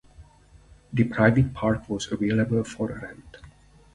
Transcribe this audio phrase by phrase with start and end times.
[0.91, 3.37] The private park was available for rent.